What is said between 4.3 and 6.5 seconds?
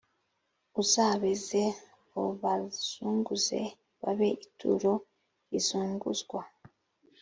ituro rizunguzwa